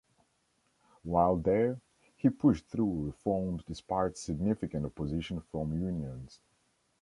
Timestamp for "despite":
3.63-4.17